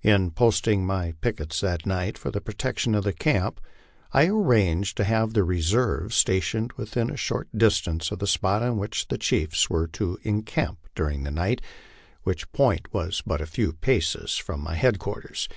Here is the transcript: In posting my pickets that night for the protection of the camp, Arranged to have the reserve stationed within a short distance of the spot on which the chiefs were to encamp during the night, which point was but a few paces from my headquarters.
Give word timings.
In 0.00 0.30
posting 0.30 0.86
my 0.86 1.12
pickets 1.20 1.60
that 1.60 1.84
night 1.84 2.16
for 2.16 2.30
the 2.30 2.40
protection 2.40 2.94
of 2.94 3.04
the 3.04 3.12
camp, 3.12 3.60
Arranged 4.14 4.96
to 4.96 5.04
have 5.04 5.34
the 5.34 5.44
reserve 5.44 6.14
stationed 6.14 6.72
within 6.78 7.10
a 7.10 7.18
short 7.18 7.50
distance 7.54 8.10
of 8.10 8.18
the 8.18 8.26
spot 8.26 8.62
on 8.62 8.78
which 8.78 9.08
the 9.08 9.18
chiefs 9.18 9.68
were 9.68 9.86
to 9.88 10.16
encamp 10.22 10.78
during 10.94 11.24
the 11.24 11.30
night, 11.30 11.60
which 12.22 12.50
point 12.52 12.94
was 12.94 13.22
but 13.26 13.42
a 13.42 13.46
few 13.46 13.74
paces 13.74 14.36
from 14.38 14.60
my 14.62 14.74
headquarters. 14.74 15.50